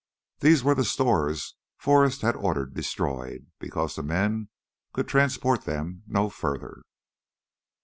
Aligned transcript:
These 0.39 0.63
were 0.63 0.73
the 0.73 0.83
stores 0.83 1.53
Forrest 1.77 2.21
had 2.21 2.35
ordered 2.35 2.73
destroyed 2.73 3.51
because 3.59 3.95
the 3.97 4.01
men 4.01 4.49
could 4.93 5.07
transport 5.07 5.65
them 5.65 6.01
no 6.07 6.27
further. 6.27 6.81